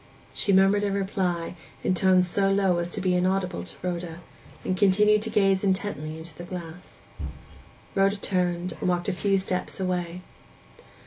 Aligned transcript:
She 0.33 0.51
murmured 0.51 0.83
a 0.83 0.91
reply, 0.91 1.53
in 1.83 1.93
tones 1.93 2.27
so 2.27 2.49
low 2.49 2.79
as 2.79 2.89
to 2.89 3.01
be 3.01 3.13
inaudible 3.13 3.61
to 3.61 3.75
Rhoda, 3.83 4.21
and 4.65 4.75
continued 4.75 5.21
to 5.21 5.29
gaze 5.29 5.63
intently 5.63 6.17
into 6.17 6.33
the 6.35 6.43
glass. 6.43 6.97
Rhoda 7.93 8.17
turned, 8.17 8.73
and 8.79 8.89
walked 8.89 9.09
a 9.09 9.13
few 9.13 9.37
steps 9.37 9.79
away. 9.79 10.23